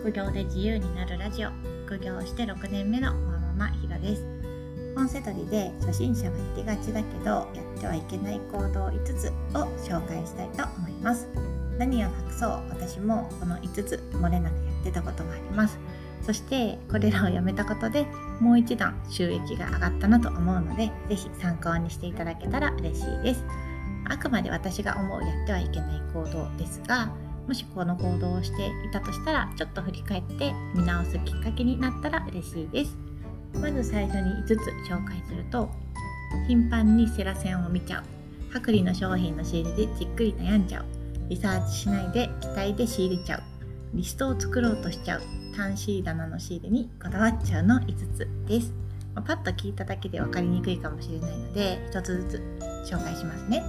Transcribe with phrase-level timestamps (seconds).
[0.00, 1.50] 副業で自由になるラジオ。
[1.84, 4.24] 副業して6年目のママひろです。
[4.96, 7.46] 本セドリで初心者がやりがちだけどや
[7.76, 11.28] ってはいけない行動5つを紹介したいと思います。
[11.78, 12.50] 何を隠そう？
[12.70, 15.78] 私もこの5つ漏れなくやってたことがあります。
[16.22, 18.06] そしてこれらをやめたことで
[18.40, 23.44] もう一段収益が上がったなと思うので是非参考にしていただけたら嬉しいです。
[24.06, 27.12] あくまで私が思うやってはいけない行動ですが
[27.46, 32.96] もしこの行動をしていたとしたらちょっと振り返って見直すきっかけになったら嬉しいです。
[33.54, 34.52] まず最初に5つ
[34.88, 35.68] 紹介すると
[36.46, 38.04] 頻繁にセラセンを見ちゃう。
[38.56, 40.84] 薄利の商品の仕入れでじっくり悩んじゃう。
[41.28, 43.42] リサーチしないで期待で仕入れちゃう。
[43.94, 45.22] リストを作ろうとしちゃう。
[45.56, 48.72] 単シー棚の仕入れにこだわっちゃうの5つです、
[49.14, 53.62] まあ、パッと聞いただけで分かりにくいかもしれないので1つずつ紹介しますね。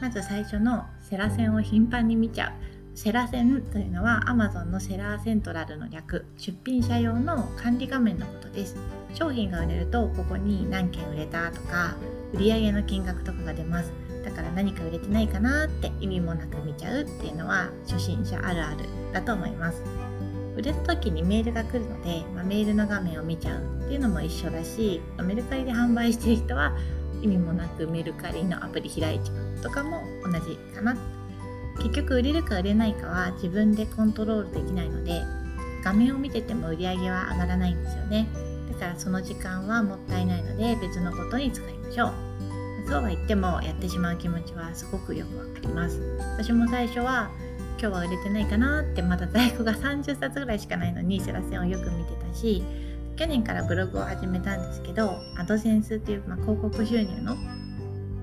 [0.00, 2.79] まず最初のセラセンを頻繁に見ちゃう。
[3.02, 8.76] セラセンというのは Amazon のセラーセントラルの略出品者用の管理画面のことです。
[9.14, 11.96] 商品が売れるとここに何件売れたとか
[12.34, 13.90] 売上の金額とかが出ます。
[14.22, 19.82] だから何か売れてないかなって意味もなく見ちゃうっていうのは初心者あるあるだと思います。
[20.54, 26.76] 売れた時にメールが来るので、まあ、メールの画面を見ちゃうっていうのも一緒だしメルカリで販売してる人は
[27.22, 31.19] 意味もなくメルカリのアプリ開いちゃうとかも同じかな。
[31.82, 35.22] 結局売れるか売れないかは自分でコントロールできないので
[35.82, 38.28] 画面を見てても売り上げは上がらないんですよね。
[38.72, 42.12] だからその時間はもったいないので別のことに使いましょう。
[42.86, 46.00] そうは言ってもやってしまう気持ちはすごくよくわかります。
[46.36, 47.30] 私も最初は
[47.80, 52.62] 今日は売れてないかなってまだ在庫が30冊ぐらいしかないのにセラセンをよく見てたし
[53.16, 57.36] 去年からブログを始めたんですけどアドセンスっていう、まあ、広告収入の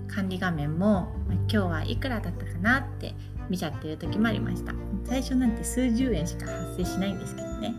[0.08, 3.16] 管理画面も、ま、今日はいくらだったかなって
[3.50, 4.74] 見ちゃってる時もありました。
[5.06, 7.76] 最初なんて数十円しか発生しないんですけどね。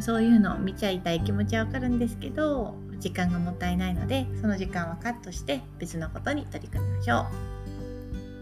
[0.00, 7.26] そういうのを見ちゃいたい気持ちはわかるんですけど時間がもったいないのでその時間はカットして別のことに取り組みましょう。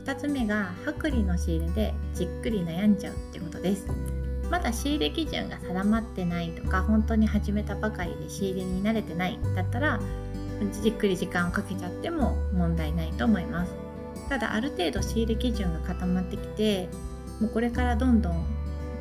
[0.04, 3.86] 2つ目が薄利の仕入れでじっくり悩んじゃうってことです。
[4.50, 9.98] まだ仕入れ基準が定まってないとか本当に始めたばかりで仕入れに慣れてないだったら
[10.82, 13.83] じっくり時間をかけちゃっても問題ないと思います。
[14.28, 16.88] ただある程度仕入れ基準が固まってきて
[17.40, 18.44] もうこれからどんどん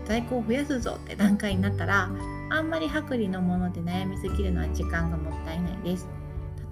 [0.06, 2.09] 在庫を増やすぞって段階になったら
[2.50, 6.07] あんまり薄利のもので悩みすぎるのは時間がもったいないです。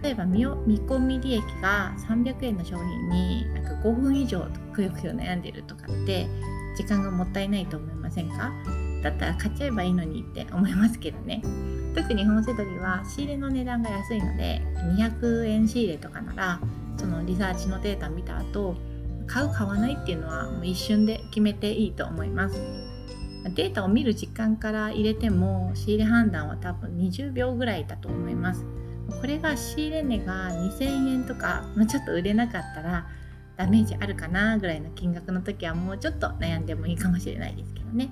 [0.02, 6.28] 例えば見込み利益が300円の商品になんか5分以上くよくよ悩んでるとかって
[6.76, 8.52] 時間がもったいないと思いませんか？
[9.04, 11.44] だったら買っちゃえばいいのにって思いますけどね。
[11.94, 14.62] 特に本セドリは仕入れの値段が安いので
[14.98, 16.60] 200円仕入れとかなら
[16.98, 18.76] そのリサーチのデータ見た後
[19.28, 22.60] 買う買わないっていうのはもう一瞬で決めていいと思います。
[23.56, 28.66] データを見る時間から入れても仕入れ判断は多分20秒ぐらいだと思います。
[29.20, 33.08] これが仕入れ値が2000円とか、まあ、ちょっと売れなかったら
[33.58, 38.10] ダメージあるかなぐらいの金額の時はもうちょっと悩んでもいいかもしれないですけどね。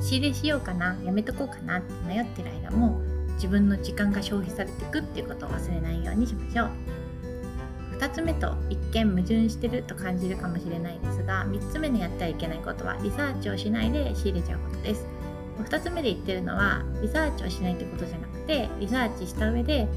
[0.00, 3.00] 仕入れしようかなやめとこうかなって迷ってる間も
[3.34, 6.95] 自分の時間が消費されていくっていうことを忘れないようにしましょう。
[7.98, 15.06] 2つ目と一見矛盾してると感じるかもしれないですが3つ目にやってはいけないことはリサーチをしないで仕入れちゃうことです。
[15.58, 19.88] 2つ目で言ってるのはリサーチをしないってことじゃなくてリサーチした上で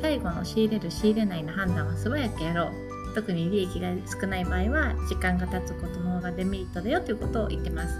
[0.00, 2.70] 最後の仕入れる仕入れないの判断は素早くやろう。
[3.12, 7.98] 特に利益が少ない場合は時間が経つことの方がデメリットだよということを言ってます。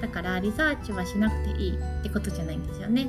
[0.00, 3.08] だからリサーチはしなくていいってことじゃないんですよね。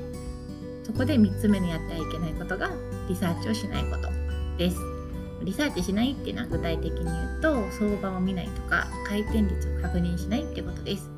[0.84, 2.72] そこで3つ目にやってはいけないことが
[3.08, 4.10] リサーチをしないこと
[4.58, 4.99] です。
[5.44, 11.10] リサーチしないっていうのは具体的に言うと相場を見ないとか回転率を確認しないってことです。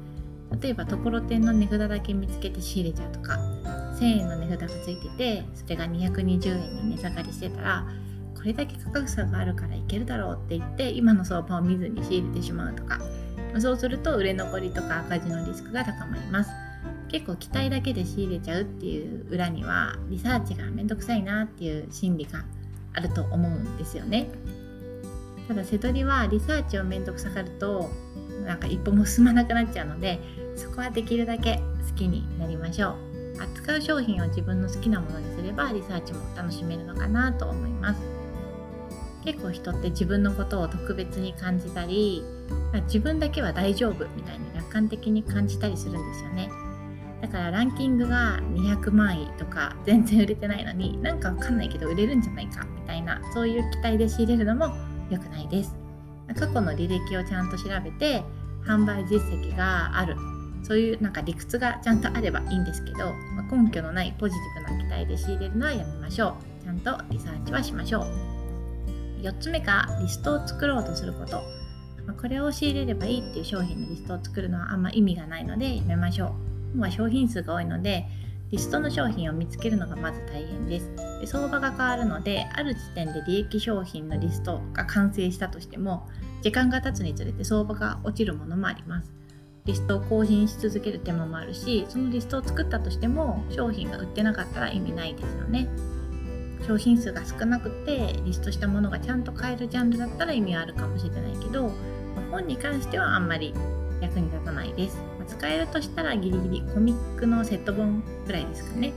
[0.62, 3.40] 例えばところてんの値札だけ見つけて仕入れちゃうとか
[4.00, 7.88] 1000円の値札がついててそれが220円に値下がりしてたら
[8.36, 13.00] これだけ価格差があるからいけるだろうって言って今の相場を見ずに仕入れてしまうとか
[13.60, 16.52] そうすると売れ残りとか赤字のリスクが高まります。
[17.10, 22.46] 結構期待だけで仕入れちゃうっていう裏にはリサーチがめんどくさいなっていう心理が
[22.94, 24.30] あると思うんですよね。
[25.48, 27.90] ただ瀬戸りはリサーチをめんどくさがると
[28.46, 30.20] なんか一歩も進まなくなっちゃうので
[30.56, 32.96] そこはできるだけ好きになりましょう。
[33.42, 38.02] 扱う商品を自分の好きなものにすればリサーチも楽しめるのかなと思います。
[39.24, 42.24] 結構人って自分のことを特別に感じたり
[42.86, 46.50] 自分だけは大丈夫みたいに楽観的に感じたりするんですよね。
[47.32, 54.76] からランキングが200万位とか全然売れてないのになんかわかんないけど売れるんじゃないかみたいなそういう期待で仕入れるのも
[55.10, 55.76] 良くないです。
[56.36, 58.24] 過去の履歴をちゃんと調べて
[58.66, 60.16] 販売実績がある。
[60.64, 66.64] そういうなんか理屈がちゃんとあればいいんですけど、まあ、根拠のないポジティブな期待で仕入れるのはやめましょう。
[66.64, 68.06] ちゃんとリサーチはしましょう。
[69.22, 71.42] 4つ目がリストを作ろうとすること。
[72.06, 76.51] まこれを仕入れればいいっていう商品のリストを作るのはあんま意味がないのでやめましょう。
[76.74, 78.06] 今商品数が多いので
[78.52, 80.92] リストの商品を見つけるのがまず大変です。
[81.22, 86.08] で相場が変わるのである時点で利益商品のリストが完成したとしても
[86.42, 89.12] 時間が経つにつれて相場が落ちるものもあります。
[89.66, 95.70] リストを更新し続ける手間もあるしそのリストを作ったとしても商品が売ってなかったら意味ないですよね。
[96.68, 101.72] 商品数が少なくてリストしたものがちゃんと買えるジャンルだったら意味はあるかもしれないけど
[102.30, 103.54] 本に関してはあんまり
[104.00, 105.11] 役に立たないです。
[105.26, 108.94] 使えるとしたらギリギリコミックのセット本ぐらいですかね。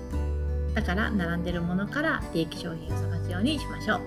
[0.74, 4.00] だから並んでるものから利益商品を探すようにしましょう。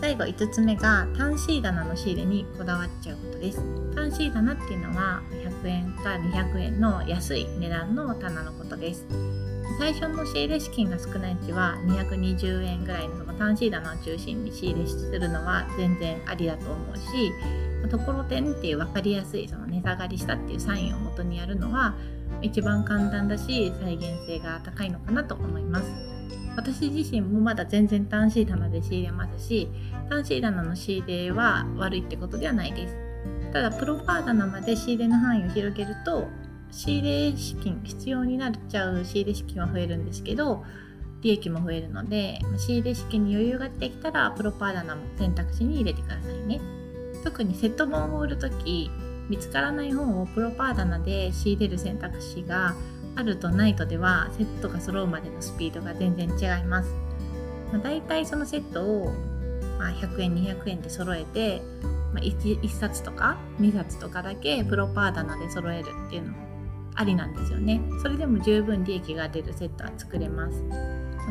[0.00, 3.60] 最後5つ目が単 C 棚の仕入れにこだわっちゃうことです。
[3.94, 5.22] 単 C 棚っていうのは
[5.62, 9.06] 100円か200円の安い値段の棚のことです。
[9.78, 17.32] 最初の仕入れ資金が少ないうちは220円ぐらいのその単 C 棚を中心に仕入れするのは全然ありだと思うし
[17.88, 21.94] ところてんっていう分かりやすいその値下がりしたっていうサインを元にやるのは
[22.42, 25.90] 一番簡単だし再現性が高いのかなと思います
[26.56, 29.68] 私自身もまだ全然単シー棚で仕入れますし
[30.08, 32.96] 単シー棚の仕入れは悪いってことではないです
[33.52, 36.26] ただプロパー棚まで仕入れの範囲を広げると
[36.70, 40.64] 仕入れ資金必要になっちゃう仕入れ資金は増えるんですけど
[41.22, 46.60] 利益も増えるので仕入れ資金に余裕ができたらプロパー棚も選択肢に入れてくださいね。
[47.26, 48.88] 特にセット本を売る時
[49.28, 52.76] 見つからない本をプロパー棚で仕入れる選択肢が
[53.16, 56.90] あるとないとではセットが揃うまでのスピードが全然違います。
[57.72, 59.12] まあ、大体そのセットを、
[59.76, 61.62] まあ、100円200円で揃えて、
[62.14, 66.38] まあ1、1, 冊とか2冊とかだけプロパー棚で揃えるっていうのも
[66.94, 67.80] ありなんですよね。
[68.02, 70.62] それでも十分利益が出るセットは作れます。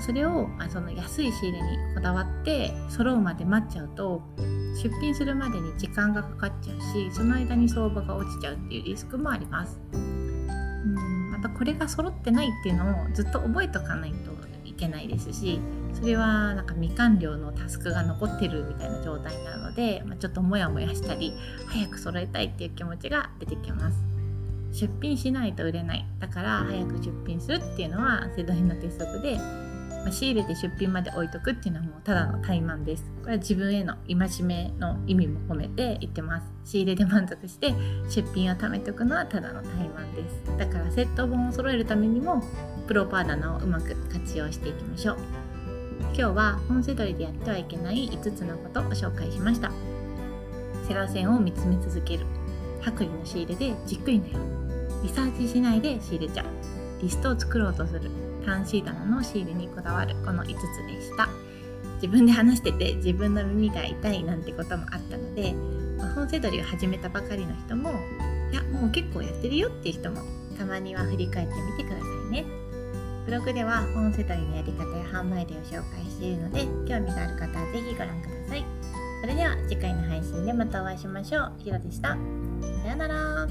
[0.02, 4.22] それをその安い仕入れにこだわって揃うまで待っちゃうと
[4.76, 9.80] 出品するまでに時間がかかっちゃうしその間に相場が落ちちゃうっていうリスクもあります。
[9.94, 14.36] うんまたこれが揃ってないっていうのをずっと覚えとかないと
[14.76, 15.60] いけないですし
[15.94, 21.34] それはなんか未完了のタスクが残ってるみたいな状態なので、まあ、ちょっとモヤモヤしたり
[21.68, 23.98] 早く揃えたいっていう気持ちが出てきます。
[24.74, 26.06] 出品しないと売れない。
[26.20, 29.40] だから早く出品するっていうのは世代の鉄則で
[30.06, 33.04] ま、仕入れて出品まで置いとくっていうのはもうただの怠慢です。
[33.22, 36.48] これは自分への戒めの意味も込めて言ってます。
[36.64, 37.74] 仕入れで満足して
[38.08, 40.58] 出品を貯めておくのはただの怠慢です。
[40.58, 42.44] だからセット本を揃えるためにも
[42.88, 45.18] プロパー棚をうまく活用していきましょう。
[46.14, 49.72] 今日は本セドリでやってはいけない5つのことを紹介しました。
[50.88, 52.26] セラ線を見つめ続ける。
[52.82, 55.02] 薄利の仕入れでじっくり悩む。
[55.02, 56.46] リサーチしないで仕入れちゃう。
[57.02, 58.12] リストを作ろうとする。
[58.46, 60.52] 単シー棚の仕入れにこだわるこの5つ
[60.88, 61.28] でした
[61.96, 65.54] 自分で話してて自分の耳が痛いなんてこともあったので、
[65.98, 67.92] ま、本セドリを始めたばかりの人も
[68.52, 70.22] いやもう結構やってるよっていう人も
[70.58, 72.46] たまには振り返ってみてくださいね
[73.26, 78.66] ブログでは本セドリのやり方や販売例を紹介しているので興味がある方は是非ご覧ください
[79.22, 81.54] それでは次回の配信でまたお会いしましょう。
[81.58, 82.10] ひろでした。
[82.10, 82.20] さよ
[82.94, 83.48] うなら。